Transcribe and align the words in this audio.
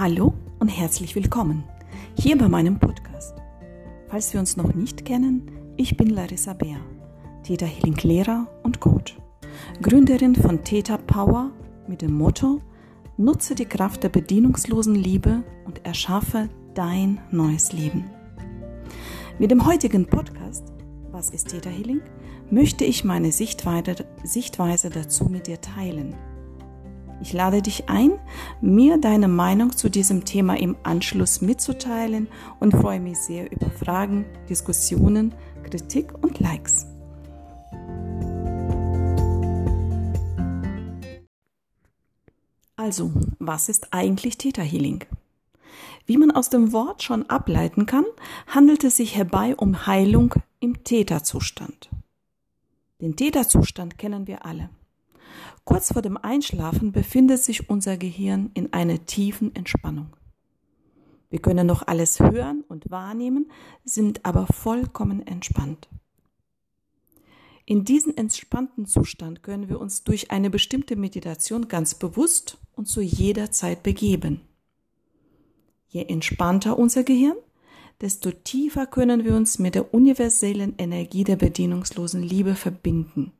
Hallo 0.00 0.32
und 0.60 0.68
herzlich 0.68 1.14
willkommen 1.14 1.62
hier 2.18 2.38
bei 2.38 2.48
meinem 2.48 2.78
Podcast. 2.78 3.34
Falls 4.08 4.32
wir 4.32 4.40
uns 4.40 4.56
noch 4.56 4.72
nicht 4.72 5.04
kennen, 5.04 5.50
ich 5.76 5.98
bin 5.98 6.08
Larissa 6.08 6.54
Bär, 6.54 6.78
Theta 7.42 7.66
Healing 7.66 7.98
Lehrer 7.98 8.46
und 8.62 8.80
Coach, 8.80 9.18
Gründerin 9.82 10.34
von 10.34 10.64
Theta 10.64 10.96
Power 10.96 11.50
mit 11.86 12.00
dem 12.00 12.14
Motto 12.14 12.62
Nutze 13.18 13.54
die 13.54 13.66
Kraft 13.66 14.02
der 14.02 14.08
bedienungslosen 14.08 14.94
Liebe 14.94 15.42
und 15.66 15.84
erschaffe 15.84 16.48
dein 16.72 17.20
neues 17.30 17.74
Leben. 17.74 18.10
Mit 19.38 19.50
dem 19.50 19.66
heutigen 19.66 20.06
Podcast 20.06 20.64
Was 21.10 21.28
ist 21.28 21.48
Theta 21.48 21.68
Healing? 21.68 22.00
möchte 22.50 22.86
ich 22.86 23.04
meine 23.04 23.32
Sichtweise, 23.32 24.06
Sichtweise 24.24 24.88
dazu 24.88 25.26
mit 25.26 25.46
dir 25.46 25.60
teilen 25.60 26.14
ich 27.20 27.32
lade 27.32 27.62
dich 27.62 27.88
ein, 27.88 28.12
mir 28.60 28.98
deine 28.98 29.28
Meinung 29.28 29.76
zu 29.76 29.88
diesem 29.88 30.24
Thema 30.24 30.58
im 30.58 30.76
Anschluss 30.82 31.40
mitzuteilen 31.40 32.28
und 32.58 32.72
freue 32.72 33.00
mich 33.00 33.18
sehr 33.18 33.50
über 33.52 33.70
Fragen, 33.70 34.24
Diskussionen, 34.48 35.34
Kritik 35.62 36.12
und 36.22 36.38
Likes. 36.40 36.86
Also, 42.76 43.12
was 43.38 43.68
ist 43.68 43.92
eigentlich 43.92 44.38
Theta 44.38 44.62
Healing? 44.62 45.04
Wie 46.06 46.16
man 46.16 46.30
aus 46.30 46.48
dem 46.48 46.72
Wort 46.72 47.02
schon 47.02 47.28
ableiten 47.28 47.84
kann, 47.84 48.06
handelt 48.46 48.84
es 48.84 48.96
sich 48.96 49.14
herbei 49.16 49.54
um 49.54 49.86
Heilung 49.86 50.34
im 50.58 50.82
Theta-Zustand. 50.82 51.90
Den 53.00 53.16
Theta-Zustand 53.16 53.98
kennen 53.98 54.26
wir 54.26 54.44
alle. 54.46 54.70
Kurz 55.64 55.92
vor 55.92 56.02
dem 56.02 56.16
Einschlafen 56.16 56.92
befindet 56.92 57.42
sich 57.42 57.68
unser 57.68 57.96
Gehirn 57.96 58.50
in 58.54 58.72
einer 58.72 59.06
tiefen 59.06 59.54
Entspannung. 59.54 60.16
Wir 61.30 61.40
können 61.40 61.66
noch 61.66 61.86
alles 61.86 62.18
hören 62.18 62.64
und 62.68 62.90
wahrnehmen, 62.90 63.50
sind 63.84 64.26
aber 64.26 64.46
vollkommen 64.48 65.26
entspannt. 65.26 65.88
In 67.64 67.84
diesen 67.84 68.16
entspannten 68.16 68.86
Zustand 68.86 69.44
können 69.44 69.68
wir 69.68 69.80
uns 69.80 70.02
durch 70.02 70.32
eine 70.32 70.50
bestimmte 70.50 70.96
Meditation 70.96 71.68
ganz 71.68 71.94
bewusst 71.94 72.58
und 72.74 72.88
zu 72.88 73.00
jeder 73.00 73.52
Zeit 73.52 73.84
begeben. 73.84 74.40
Je 75.86 76.02
entspannter 76.02 76.76
unser 76.76 77.04
Gehirn, 77.04 77.36
desto 78.00 78.32
tiefer 78.32 78.86
können 78.86 79.24
wir 79.24 79.36
uns 79.36 79.60
mit 79.60 79.76
der 79.76 79.94
universellen 79.94 80.74
Energie 80.78 81.22
der 81.22 81.36
bedienungslosen 81.36 82.22
Liebe 82.24 82.56
verbinden. 82.56 83.32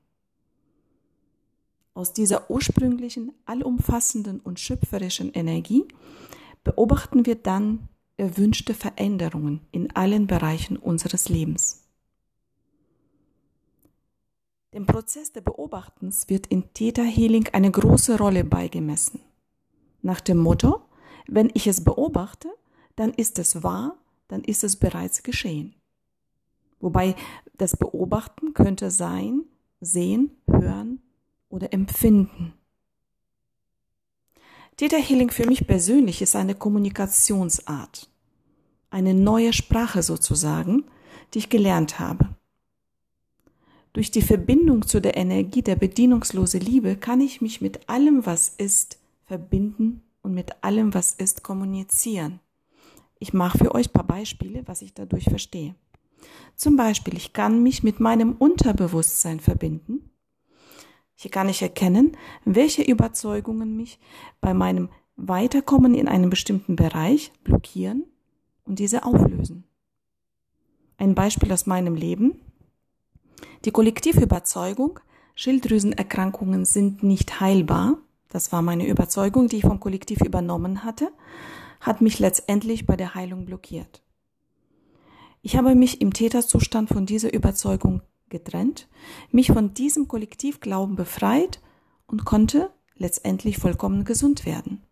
Aus 1.94 2.12
dieser 2.12 2.50
ursprünglichen, 2.50 3.32
allumfassenden 3.46 4.40
und 4.40 4.60
schöpferischen 4.60 5.32
Energie 5.32 5.84
beobachten 6.62 7.26
wir 7.26 7.34
dann 7.34 7.88
erwünschte 8.16 8.74
Veränderungen 8.74 9.60
in 9.72 9.94
allen 9.96 10.26
Bereichen 10.26 10.76
unseres 10.76 11.28
Lebens. 11.28 11.84
Dem 14.72 14.86
Prozess 14.86 15.32
der 15.32 15.40
Beobachtens 15.40 16.28
wird 16.28 16.46
in 16.46 16.72
Theta 16.74 17.02
Healing 17.02 17.48
eine 17.52 17.70
große 17.70 18.18
Rolle 18.18 18.44
beigemessen. 18.44 19.20
Nach 20.02 20.20
dem 20.20 20.38
Motto, 20.38 20.82
wenn 21.26 21.50
ich 21.54 21.66
es 21.66 21.82
beobachte, 21.82 22.48
dann 22.94 23.12
ist 23.12 23.38
es 23.38 23.62
wahr, 23.62 23.96
dann 24.28 24.44
ist 24.44 24.62
es 24.62 24.76
bereits 24.76 25.22
geschehen. 25.22 25.74
Wobei 26.78 27.16
das 27.56 27.76
Beobachten 27.76 28.54
könnte 28.54 28.90
sein, 28.90 29.42
sehen, 29.80 30.30
hören, 30.46 31.02
oder 31.50 31.72
empfinden. 31.72 32.54
Theta 34.76 34.96
Healing 34.96 35.30
für 35.30 35.46
mich 35.46 35.66
persönlich 35.66 36.22
ist 36.22 36.34
eine 36.34 36.54
Kommunikationsart, 36.54 38.08
eine 38.88 39.12
neue 39.12 39.52
Sprache 39.52 40.02
sozusagen, 40.02 40.84
die 41.34 41.40
ich 41.40 41.50
gelernt 41.50 41.98
habe. 41.98 42.30
Durch 43.92 44.10
die 44.10 44.22
Verbindung 44.22 44.86
zu 44.86 45.00
der 45.00 45.16
Energie 45.16 45.62
der 45.62 45.76
bedienungslose 45.76 46.58
Liebe 46.58 46.96
kann 46.96 47.20
ich 47.20 47.42
mich 47.42 47.60
mit 47.60 47.90
allem, 47.90 48.24
was 48.24 48.48
ist, 48.48 48.98
verbinden 49.26 50.02
und 50.22 50.32
mit 50.32 50.62
allem, 50.62 50.94
was 50.94 51.12
ist, 51.12 51.42
kommunizieren. 51.42 52.40
Ich 53.18 53.34
mache 53.34 53.58
für 53.58 53.74
euch 53.74 53.90
ein 53.90 53.92
paar 53.92 54.06
Beispiele, 54.06 54.62
was 54.66 54.80
ich 54.80 54.94
dadurch 54.94 55.24
verstehe. 55.24 55.74
Zum 56.54 56.76
Beispiel, 56.76 57.16
ich 57.16 57.32
kann 57.32 57.62
mich 57.62 57.82
mit 57.82 58.00
meinem 58.00 58.32
Unterbewusstsein 58.32 59.40
verbinden 59.40 60.09
hier 61.20 61.30
kann 61.30 61.50
ich 61.50 61.60
erkennen, 61.60 62.16
welche 62.46 62.80
Überzeugungen 62.80 63.76
mich 63.76 63.98
bei 64.40 64.54
meinem 64.54 64.88
Weiterkommen 65.16 65.94
in 65.94 66.08
einem 66.08 66.30
bestimmten 66.30 66.76
Bereich 66.76 67.30
blockieren 67.44 68.06
und 68.64 68.78
diese 68.78 69.04
auflösen. 69.04 69.64
Ein 70.96 71.14
Beispiel 71.14 71.52
aus 71.52 71.66
meinem 71.66 71.94
Leben. 71.94 72.40
Die 73.66 73.70
Kollektivüberzeugung, 73.70 74.98
Schilddrüsenerkrankungen 75.34 76.64
sind 76.64 77.02
nicht 77.02 77.38
heilbar, 77.38 77.98
das 78.30 78.50
war 78.50 78.62
meine 78.62 78.86
Überzeugung, 78.86 79.46
die 79.48 79.58
ich 79.58 79.64
vom 79.64 79.78
Kollektiv 79.78 80.22
übernommen 80.22 80.84
hatte, 80.84 81.12
hat 81.80 82.00
mich 82.00 82.18
letztendlich 82.18 82.86
bei 82.86 82.96
der 82.96 83.14
Heilung 83.14 83.44
blockiert. 83.44 84.02
Ich 85.42 85.58
habe 85.58 85.74
mich 85.74 86.00
im 86.00 86.14
Täterzustand 86.14 86.88
von 86.88 87.04
dieser 87.04 87.34
Überzeugung 87.34 88.00
getrennt, 88.30 88.88
mich 89.30 89.48
von 89.48 89.74
diesem 89.74 90.08
Kollektivglauben 90.08 90.96
befreit 90.96 91.60
und 92.06 92.24
konnte 92.24 92.70
letztendlich 92.96 93.58
vollkommen 93.58 94.04
gesund 94.04 94.46
werden. 94.46 94.82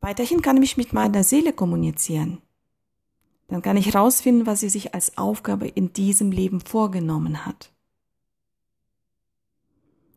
Weiterhin 0.00 0.42
kann 0.42 0.62
ich 0.62 0.76
mit 0.76 0.92
meiner 0.92 1.24
Seele 1.24 1.52
kommunizieren. 1.52 2.40
Dann 3.48 3.62
kann 3.62 3.76
ich 3.76 3.92
herausfinden, 3.92 4.46
was 4.46 4.60
sie 4.60 4.68
sich 4.68 4.94
als 4.94 5.18
Aufgabe 5.18 5.68
in 5.68 5.92
diesem 5.92 6.32
Leben 6.32 6.60
vorgenommen 6.60 7.46
hat. 7.46 7.72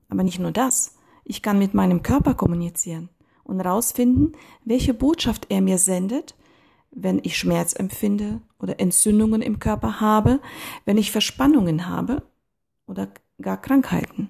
Aber 0.10 0.24
nicht 0.24 0.40
nur 0.40 0.52
das. 0.52 0.96
Ich 1.24 1.42
kann 1.42 1.60
mit 1.60 1.74
meinem 1.74 2.02
Körper 2.02 2.34
kommunizieren 2.34 3.10
und 3.44 3.60
herausfinden, 3.60 4.34
welche 4.66 4.94
Botschaft 4.94 5.48
er 5.50 5.62
mir 5.62 5.78
sendet 5.78 6.36
wenn 6.92 7.20
ich 7.24 7.38
Schmerz 7.38 7.74
empfinde 7.74 8.42
oder 8.60 8.80
Entzündungen 8.80 9.42
im 9.42 9.60
Körper 9.60 10.00
habe, 10.00 10.40
wenn 10.86 10.98
ich 10.98 11.12
Verspannungen 11.12 11.88
habe 11.88 12.24
oder 12.88 13.10
gar 13.42 13.62
Krankheiten. 13.62 14.30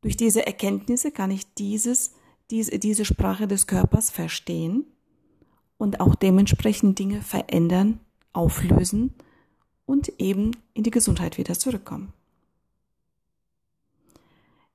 Durch 0.00 0.16
diese 0.16 0.46
Erkenntnisse 0.46 1.10
kann 1.10 1.30
ich 1.30 1.54
dieses, 1.54 2.14
diese, 2.50 2.78
diese 2.78 3.04
Sprache 3.04 3.46
des 3.46 3.66
Körpers 3.66 4.10
verstehen 4.10 4.84
und 5.78 6.00
auch 6.00 6.14
dementsprechend 6.14 6.98
Dinge 6.98 7.22
verändern, 7.22 8.00
auflösen 8.32 9.14
und 9.86 10.12
eben 10.18 10.52
in 10.72 10.82
die 10.82 10.90
Gesundheit 10.90 11.38
wieder 11.38 11.54
zurückkommen. 11.54 12.12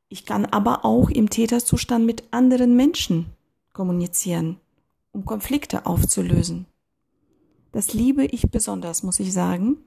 Ich 0.07 0.25
kann 0.25 0.45
aber 0.45 0.85
auch 0.85 1.09
im 1.09 1.29
Täterzustand 1.29 2.05
mit 2.05 2.23
anderen 2.31 2.75
Menschen 2.75 3.27
kommunizieren 3.73 4.57
um 5.19 5.25
Konflikte 5.25 5.85
aufzulösen. 5.85 6.65
Das 7.73 7.93
liebe 7.93 8.25
ich 8.25 8.49
besonders, 8.49 9.03
muss 9.03 9.19
ich 9.19 9.33
sagen. 9.33 9.77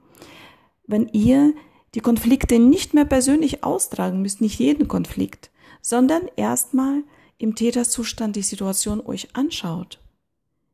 Wenn 0.85 1.07
ihr 1.09 1.55
die 1.95 2.01
Konflikte 2.01 2.59
nicht 2.59 2.93
mehr 2.93 3.05
persönlich 3.05 3.63
austragen 3.63 4.21
müsst, 4.21 4.41
nicht 4.41 4.59
jeden 4.59 4.87
Konflikt, 4.87 5.49
sondern 5.81 6.29
erstmal 6.35 7.03
im 7.39 7.55
Täterzustand 7.55 8.35
die 8.35 8.43
Situation 8.43 9.01
euch 9.03 9.35
anschaut. 9.35 9.99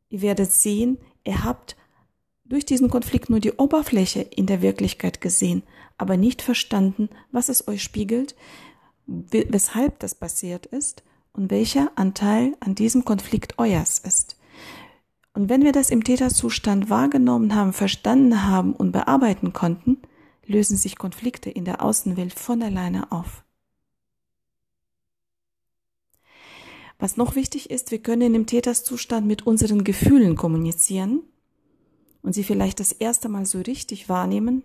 Ihr 0.09 0.21
werdet 0.21 0.51
sehen, 0.51 0.97
ihr 1.23 1.45
habt 1.45 1.77
durch 2.43 2.65
diesen 2.65 2.89
Konflikt 2.89 3.29
nur 3.29 3.39
die 3.39 3.53
Oberfläche 3.53 4.21
in 4.21 4.45
der 4.45 4.61
Wirklichkeit 4.61 5.21
gesehen, 5.21 5.63
aber 5.97 6.17
nicht 6.17 6.41
verstanden, 6.41 7.09
was 7.31 7.47
es 7.47 7.67
euch 7.67 7.81
spiegelt, 7.81 8.35
weshalb 9.07 9.99
das 9.99 10.15
passiert 10.15 10.65
ist 10.65 11.03
und 11.31 11.49
welcher 11.49 11.91
Anteil 11.95 12.57
an 12.59 12.75
diesem 12.75 13.05
Konflikt 13.05 13.57
euers 13.57 13.99
ist. 13.99 14.28
Und 15.39 15.47
wenn 15.47 15.63
wir 15.63 15.71
das 15.71 15.89
im 15.89 16.03
Täterzustand 16.03 16.89
wahrgenommen 16.89 17.55
haben, 17.55 17.71
verstanden 17.71 18.45
haben 18.45 18.73
und 18.73 18.91
bearbeiten 18.91 19.53
konnten, 19.53 19.97
lösen 20.45 20.75
sich 20.75 20.97
Konflikte 20.97 21.49
in 21.49 21.63
der 21.63 21.81
Außenwelt 21.81 22.33
von 22.33 22.61
alleine 22.61 23.09
auf. 23.13 23.45
Was 26.97 27.15
noch 27.15 27.35
wichtig 27.35 27.69
ist, 27.69 27.89
wir 27.89 27.99
können 27.99 28.35
im 28.35 28.47
Täterszustand 28.47 29.27
mit 29.27 29.47
unseren 29.47 29.85
Gefühlen 29.85 30.35
kommunizieren 30.35 31.21
und 32.21 32.33
sie 32.33 32.43
vielleicht 32.43 32.81
das 32.81 32.91
erste 32.91 33.29
Mal 33.29 33.45
so 33.45 33.61
richtig 33.61 34.09
wahrnehmen, 34.09 34.61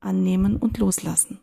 annehmen 0.00 0.56
und 0.56 0.78
loslassen. 0.78 1.38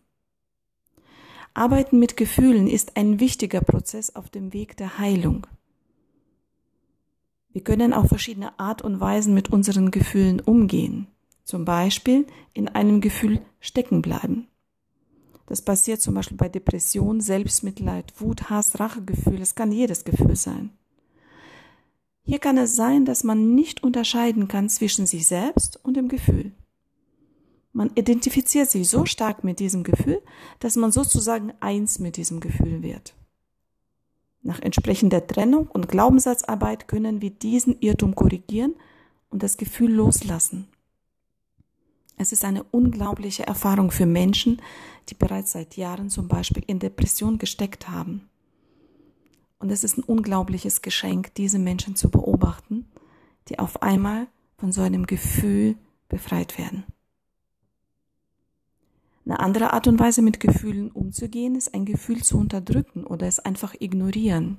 Arbeiten 1.54 2.00
mit 2.00 2.18
Gefühlen 2.18 2.66
ist 2.66 2.98
ein 2.98 3.20
wichtiger 3.20 3.62
Prozess 3.62 4.16
auf 4.16 4.32
dem 4.32 4.54
Weg 4.54 4.76
der 4.76 4.98
Heilung. 4.98 5.46
Wir 7.54 7.64
können 7.64 7.94
auf 7.94 8.08
verschiedene 8.08 8.58
Art 8.60 8.82
und 8.82 9.00
Weisen 9.00 9.34
mit 9.34 9.50
unseren 9.50 9.92
Gefühlen 9.92 10.40
umgehen. 10.40 11.08
Zum 11.44 11.66
Beispiel 11.66 12.26
in 12.54 12.70
einem 12.70 13.02
Gefühl 13.02 13.42
stecken 13.60 14.02
bleiben. 14.02 14.48
Das 15.48 15.62
passiert 15.62 16.02
zum 16.02 16.14
Beispiel 16.14 16.38
bei 16.38 16.48
Depression, 16.48 17.20
Selbstmitleid, 17.20 18.14
Wut, 18.22 18.50
Hass, 18.50 18.80
Rachegefühl. 18.80 19.42
Es 19.42 19.54
kann 19.54 19.72
jedes 19.74 20.06
Gefühl 20.06 20.38
sein. 20.38 20.70
Hier 22.24 22.40
kann 22.40 22.58
es 22.58 22.76
sein, 22.76 23.04
dass 23.04 23.26
man 23.26 23.54
nicht 23.54 23.84
unterscheiden 23.84 24.48
kann 24.48 24.70
zwischen 24.70 25.06
sich 25.06 25.28
selbst 25.28 25.78
und 25.84 25.98
dem 25.98 26.08
Gefühl. 26.08 26.54
Man 27.74 27.90
identifiziert 27.96 28.70
sich 28.70 28.90
so 28.90 29.06
stark 29.06 29.44
mit 29.44 29.60
diesem 29.60 29.84
Gefühl, 29.84 30.22
dass 30.60 30.76
man 30.76 30.92
sozusagen 30.92 31.52
eins 31.60 32.00
mit 32.00 32.16
diesem 32.16 32.40
Gefühl 32.40 32.84
wird. 32.84 33.16
Nach 34.44 34.60
entsprechender 34.60 35.26
Trennung 35.26 35.68
und 35.68 35.88
Glaubenssatzarbeit 35.88 36.88
können 36.88 37.22
wir 37.22 37.30
diesen 37.30 37.80
Irrtum 37.80 38.16
korrigieren 38.16 38.76
und 39.30 39.44
das 39.44 39.58
Gefühl 39.58 39.92
loslassen. 39.94 40.68
Es 42.18 42.32
ist 42.32 42.46
eine 42.46 42.64
unglaubliche 42.64 43.48
Erfahrung 43.48 43.92
für 43.92 44.06
Menschen, 44.06 44.62
die 45.10 45.16
bereits 45.16 45.54
seit 45.54 45.78
Jahren 45.78 46.10
zum 46.10 46.28
Beispiel 46.28 46.64
in 46.68 46.80
Depression 46.80 47.38
gesteckt 47.38 47.90
haben. 47.90 48.30
Und 49.60 49.72
es 49.72 49.84
ist 49.84 49.98
ein 49.98 50.04
unglaubliches 50.04 50.82
Geschenk, 50.82 51.34
diese 51.36 51.60
Menschen 51.60 51.96
zu 51.96 52.10
beobachten, 52.10 52.86
die 53.48 53.60
auf 53.60 53.82
einmal 53.82 54.28
von 54.58 54.72
so 54.72 54.82
einem 54.82 55.06
Gefühl 55.06 55.76
befreit 56.10 56.58
werden. 56.58 56.84
Eine 59.26 59.40
andere 59.40 59.74
Art 59.74 59.88
und 59.88 60.00
Weise, 60.00 60.22
mit 60.22 60.40
Gefühlen 60.40 60.92
umzugehen, 60.92 61.56
ist 61.56 61.74
ein 61.74 61.86
Gefühl 61.86 62.24
zu 62.24 62.38
unterdrücken 62.38 63.06
oder 63.06 63.28
es 63.28 63.40
einfach 63.40 63.76
ignorieren. 63.80 64.58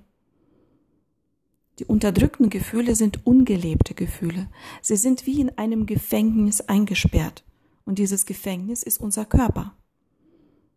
Die 1.79 1.85
unterdrückten 1.85 2.51
Gefühle 2.51 2.95
sind 2.95 3.27
ungelebte 3.27 3.95
Gefühle. 3.95 4.49
Sie 4.83 4.97
sind 4.97 5.27
wie 5.27 5.41
in 5.41 5.57
einem 5.59 5.87
Gefängnis 5.87 6.61
eingesperrt. 6.61 7.45
Und 7.85 7.99
dieses 7.99 8.27
Gefängnis 8.27 8.83
ist 8.83 9.01
unser 9.01 9.25
Körper. 9.25 9.75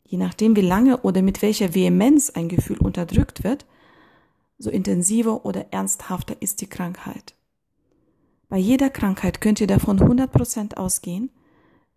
Je 0.04 0.18
nachdem, 0.18 0.56
wie 0.56 0.62
lange 0.62 1.02
oder 1.02 1.22
mit 1.22 1.42
welcher 1.42 1.76
Vehemenz 1.76 2.30
ein 2.32 2.50
Gefühl 2.50 2.78
unterdrückt 2.78 3.44
wird, 3.44 3.66
so 4.58 4.70
intensiver 4.70 5.46
oder 5.46 5.72
ernsthafter 5.72 6.42
ist 6.42 6.62
die 6.62 6.68
Krankheit. 6.68 7.36
Bei 8.48 8.58
jeder 8.58 8.90
Krankheit 8.90 9.42
könnt 9.42 9.60
ihr 9.60 9.68
davon 9.68 10.00
100% 10.00 10.76
ausgehen, 10.76 11.30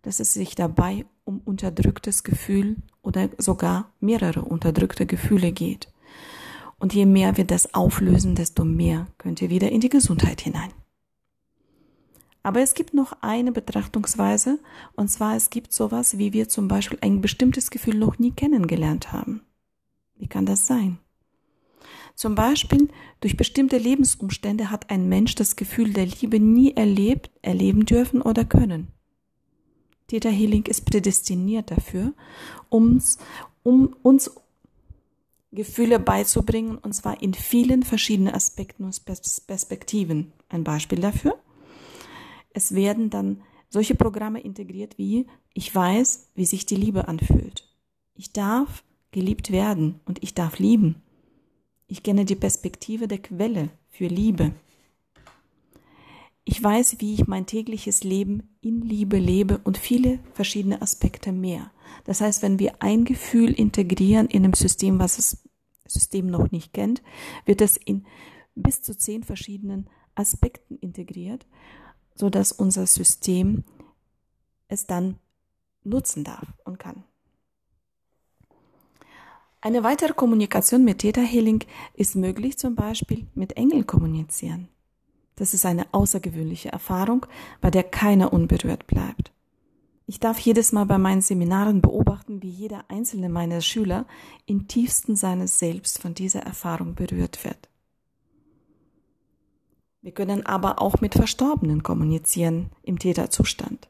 dass 0.01 0.19
es 0.19 0.33
sich 0.33 0.55
dabei 0.55 1.05
um 1.23 1.39
unterdrücktes 1.39 2.23
Gefühl 2.23 2.77
oder 3.01 3.29
sogar 3.37 3.91
mehrere 3.99 4.41
unterdrückte 4.41 5.05
Gefühle 5.05 5.51
geht. 5.51 5.91
Und 6.79 6.93
je 6.93 7.05
mehr 7.05 7.37
wir 7.37 7.43
das 7.43 7.73
auflösen, 7.73 8.35
desto 8.35 8.63
mehr 8.63 9.07
könnt 9.17 9.41
ihr 9.41 9.49
wieder 9.49 9.69
in 9.69 9.81
die 9.81 9.89
Gesundheit 9.89 10.41
hinein. 10.41 10.71
Aber 12.41 12.61
es 12.61 12.73
gibt 12.73 12.93
noch 12.93 13.13
eine 13.21 13.51
Betrachtungsweise, 13.51 14.59
und 14.95 15.09
zwar 15.09 15.35
es 15.35 15.49
gibt 15.49 15.73
sowas, 15.73 16.17
wie 16.17 16.31
wir 16.31 16.47
zum 16.47 16.69
Beispiel 16.69 16.97
ein 17.01 17.19
bestimmtes 17.19 17.69
Gefühl 17.69 17.95
noch 17.95 18.17
nie 18.17 18.31
kennengelernt 18.31 19.11
haben. 19.11 19.41
Wie 20.15 20.27
kann 20.27 20.45
das 20.45 20.65
sein? 20.65 20.99
Zum 22.15 22.35
Beispiel 22.35 22.89
durch 23.21 23.37
bestimmte 23.37 23.77
Lebensumstände 23.77 24.71
hat 24.71 24.89
ein 24.89 25.07
Mensch 25.09 25.35
das 25.35 25.55
Gefühl 25.55 25.93
der 25.93 26.05
Liebe 26.05 26.39
nie 26.39 26.73
erlebt, 26.75 27.29
erleben 27.41 27.85
dürfen 27.85 28.21
oder 28.21 28.45
können. 28.45 28.87
Theta 30.09 30.29
Healing 30.29 30.65
ist 30.65 30.85
prädestiniert 30.85 31.71
dafür, 31.71 32.13
ums, 32.71 33.19
um 33.63 33.95
uns 34.01 34.31
Gefühle 35.51 35.99
beizubringen, 35.99 36.77
und 36.77 36.93
zwar 36.93 37.21
in 37.21 37.33
vielen 37.33 37.83
verschiedenen 37.83 38.33
Aspekten 38.33 38.83
und 38.83 39.05
Perspektiven. 39.05 40.33
Ein 40.49 40.63
Beispiel 40.63 40.99
dafür. 40.99 41.39
Es 42.51 42.75
werden 42.75 43.09
dann 43.09 43.41
solche 43.69 43.95
Programme 43.95 44.41
integriert 44.41 44.97
wie, 44.97 45.27
ich 45.53 45.73
weiß, 45.73 46.31
wie 46.35 46.45
sich 46.45 46.65
die 46.65 46.75
Liebe 46.75 47.07
anfühlt. 47.07 47.67
Ich 48.15 48.33
darf 48.33 48.83
geliebt 49.11 49.51
werden 49.51 49.99
und 50.05 50.21
ich 50.23 50.33
darf 50.33 50.59
lieben. 50.59 51.01
Ich 51.87 52.03
kenne 52.03 52.25
die 52.25 52.35
Perspektive 52.35 53.07
der 53.07 53.19
Quelle 53.19 53.69
für 53.89 54.07
Liebe. 54.07 54.53
Ich 56.51 56.63
weiß, 56.63 56.95
wie 56.97 57.13
ich 57.13 57.27
mein 57.27 57.45
tägliches 57.45 58.03
Leben 58.03 58.57
in 58.59 58.81
Liebe 58.81 59.19
lebe 59.19 59.59
und 59.59 59.77
viele 59.77 60.17
verschiedene 60.33 60.81
Aspekte 60.81 61.31
mehr. 61.31 61.69
Das 62.05 62.21
heißt, 62.21 62.41
wenn 62.41 62.57
wir 62.57 62.81
ein 62.81 63.05
Gefühl 63.05 63.53
integrieren 63.53 64.25
in 64.25 64.43
einem 64.43 64.55
System, 64.55 64.97
was 64.97 65.17
das 65.17 65.47
System 65.85 66.25
noch 66.25 66.49
nicht 66.49 66.73
kennt, 66.73 67.03
wird 67.45 67.61
es 67.61 67.77
in 67.77 68.07
bis 68.55 68.81
zu 68.81 68.97
zehn 68.97 69.23
verschiedenen 69.23 69.91
Aspekten 70.15 70.79
integriert, 70.79 71.45
so 72.15 72.31
dass 72.31 72.51
unser 72.51 72.87
System 72.87 73.63
es 74.69 74.87
dann 74.87 75.19
nutzen 75.83 76.23
darf 76.23 76.47
und 76.65 76.79
kann. 76.79 77.03
Eine 79.61 79.83
weitere 79.83 80.13
Kommunikation 80.13 80.83
mit 80.83 80.97
Theta 80.97 81.21
Healing 81.21 81.63
ist 81.93 82.15
möglich, 82.15 82.57
zum 82.57 82.73
Beispiel 82.73 83.27
mit 83.35 83.55
Engeln 83.55 83.85
kommunizieren. 83.85 84.67
Das 85.39 85.53
ist 85.53 85.65
eine 85.65 85.85
außergewöhnliche 85.93 86.69
Erfahrung, 86.69 87.25
bei 87.61 87.71
der 87.71 87.83
keiner 87.83 88.33
unberührt 88.33 88.85
bleibt. 88.87 89.31
Ich 90.05 90.19
darf 90.19 90.37
jedes 90.37 90.73
Mal 90.73 90.85
bei 90.85 90.97
meinen 90.97 91.21
Seminaren 91.21 91.81
beobachten, 91.81 92.43
wie 92.43 92.49
jeder 92.49 92.83
einzelne 92.89 93.29
meiner 93.29 93.61
Schüler 93.61 94.05
im 94.45 94.67
tiefsten 94.67 95.15
seines 95.15 95.57
Selbst 95.57 96.01
von 96.01 96.13
dieser 96.13 96.41
Erfahrung 96.41 96.93
berührt 96.93 97.45
wird. 97.45 97.69
Wir 100.01 100.11
können 100.11 100.45
aber 100.45 100.81
auch 100.81 100.99
mit 100.99 101.13
Verstorbenen 101.13 101.83
kommunizieren 101.83 102.69
im 102.83 102.99
Täterzustand. 102.99 103.87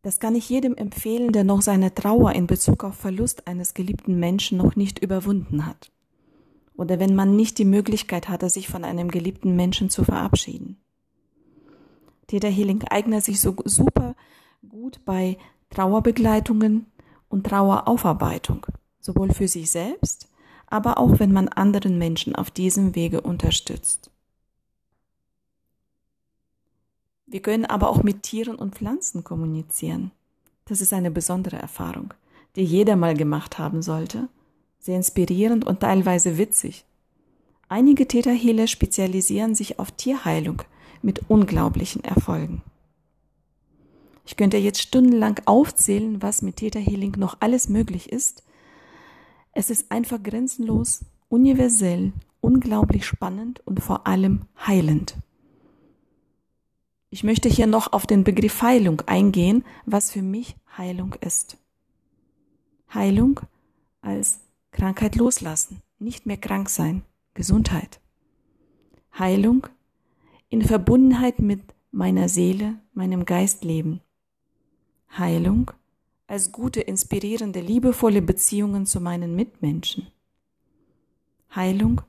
Das 0.00 0.20
kann 0.20 0.34
ich 0.34 0.48
jedem 0.48 0.74
empfehlen, 0.74 1.32
der 1.32 1.44
noch 1.44 1.60
seine 1.60 1.94
Trauer 1.94 2.32
in 2.32 2.46
Bezug 2.46 2.82
auf 2.82 2.96
Verlust 2.96 3.46
eines 3.46 3.74
geliebten 3.74 4.18
Menschen 4.18 4.56
noch 4.56 4.74
nicht 4.74 5.00
überwunden 5.00 5.66
hat 5.66 5.92
oder 6.74 6.98
wenn 6.98 7.14
man 7.14 7.36
nicht 7.36 7.58
die 7.58 7.64
Möglichkeit 7.64 8.28
hatte, 8.28 8.48
sich 8.48 8.68
von 8.68 8.84
einem 8.84 9.10
geliebten 9.10 9.56
Menschen 9.56 9.90
zu 9.90 10.04
verabschieden. 10.04 10.78
Theta 12.26 12.48
Healing 12.48 12.82
eignet 12.84 13.24
sich 13.24 13.40
so 13.40 13.54
super 13.64 14.14
gut 14.68 15.04
bei 15.04 15.36
Trauerbegleitungen 15.70 16.86
und 17.28 17.46
Traueraufarbeitung, 17.46 18.66
sowohl 19.00 19.32
für 19.32 19.48
sich 19.48 19.70
selbst, 19.70 20.28
aber 20.66 20.98
auch 20.98 21.18
wenn 21.18 21.32
man 21.32 21.48
anderen 21.48 21.98
Menschen 21.98 22.34
auf 22.34 22.50
diesem 22.50 22.94
Wege 22.94 23.20
unterstützt. 23.20 24.10
Wir 27.26 27.40
können 27.40 27.64
aber 27.64 27.88
auch 27.88 28.02
mit 28.02 28.22
Tieren 28.22 28.56
und 28.56 28.74
Pflanzen 28.74 29.24
kommunizieren. 29.24 30.10
Das 30.66 30.80
ist 30.80 30.92
eine 30.92 31.10
besondere 31.10 31.56
Erfahrung, 31.56 32.14
die 32.56 32.64
jeder 32.64 32.96
mal 32.96 33.14
gemacht 33.14 33.58
haben 33.58 33.82
sollte 33.82 34.28
sehr 34.82 34.96
inspirierend 34.96 35.64
und 35.64 35.80
teilweise 35.80 36.36
witzig. 36.36 36.84
Einige 37.68 38.06
Täterhealer 38.06 38.66
spezialisieren 38.66 39.54
sich 39.54 39.78
auf 39.78 39.92
Tierheilung 39.92 40.62
mit 41.00 41.30
unglaublichen 41.30 42.04
Erfolgen. 42.04 42.62
Ich 44.26 44.36
könnte 44.36 44.56
jetzt 44.56 44.82
stundenlang 44.82 45.40
aufzählen, 45.46 46.20
was 46.20 46.42
mit 46.42 46.56
Täterhealing 46.56 47.12
noch 47.16 47.36
alles 47.40 47.68
möglich 47.68 48.12
ist. 48.12 48.42
Es 49.52 49.70
ist 49.70 49.90
einfach 49.90 50.22
grenzenlos, 50.22 51.04
universell, 51.28 52.12
unglaublich 52.40 53.06
spannend 53.06 53.62
und 53.64 53.82
vor 53.82 54.06
allem 54.06 54.42
heilend. 54.66 55.16
Ich 57.10 57.24
möchte 57.24 57.48
hier 57.48 57.66
noch 57.66 57.92
auf 57.92 58.06
den 58.06 58.24
Begriff 58.24 58.62
Heilung 58.62 59.02
eingehen, 59.02 59.64
was 59.86 60.10
für 60.10 60.22
mich 60.22 60.56
Heilung 60.76 61.14
ist. 61.20 61.56
Heilung 62.92 63.40
als 64.00 64.40
Krankheit 64.72 65.16
loslassen, 65.16 65.82
nicht 65.98 66.26
mehr 66.26 66.36
krank 66.36 66.68
sein, 66.68 67.02
Gesundheit. 67.34 68.00
Heilung 69.18 69.66
in 70.48 70.62
Verbundenheit 70.62 71.38
mit 71.38 71.60
meiner 71.90 72.28
Seele, 72.28 72.78
meinem 72.92 73.24
Geist 73.24 73.64
leben. 73.64 74.00
Heilung 75.16 75.70
als 76.26 76.50
gute, 76.52 76.80
inspirierende, 76.80 77.60
liebevolle 77.60 78.22
Beziehungen 78.22 78.86
zu 78.86 79.00
meinen 79.00 79.36
Mitmenschen. 79.36 80.08
Heilung 81.54 82.00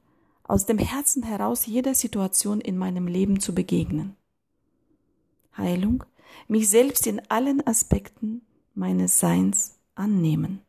aus 0.43 0.65
dem 0.65 0.77
Herzen 0.77 1.24
heraus 1.24 1.65
jeder 1.65 1.93
Situation 1.93 2.62
in 2.62 2.77
meinem 2.77 3.08
Leben 3.08 3.39
zu 3.39 3.53
begegnen. 3.53 4.15
Heilung, 5.58 6.05
mich 6.48 6.70
selbst 6.70 7.05
in 7.08 7.22
allen 7.29 7.65
Aspekten 7.65 8.41
meines 8.74 9.20
Seins 9.20 9.79
annehmen. 9.96 10.62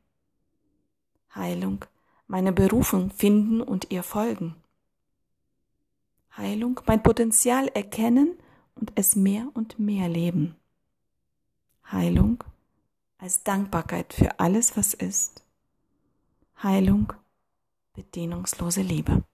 Heilung, 1.34 1.84
meine 2.26 2.52
Berufung 2.52 3.10
finden 3.10 3.60
und 3.60 3.90
ihr 3.90 4.02
folgen. 4.02 4.54
Heilung, 6.36 6.80
mein 6.86 7.02
Potenzial 7.02 7.68
erkennen 7.68 8.36
und 8.74 8.92
es 8.94 9.16
mehr 9.16 9.48
und 9.54 9.78
mehr 9.78 10.08
leben. 10.08 10.56
Heilung 11.90 12.42
als 13.18 13.42
Dankbarkeit 13.42 14.12
für 14.12 14.38
alles, 14.38 14.76
was 14.76 14.94
ist. 14.94 15.44
Heilung, 16.62 17.12
bedingungslose 17.94 18.82
Liebe. 18.82 19.24